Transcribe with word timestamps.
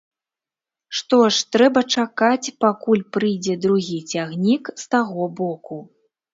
Што 0.99 1.19
ж, 1.23 1.43
трэба 1.55 1.83
чакаць, 1.97 2.47
пакуль 2.67 3.05
прыйдзе 3.19 3.59
другі 3.69 3.99
цягнік 4.11 4.75
з 4.85 4.93
таго 4.97 5.33
боку. 5.45 5.83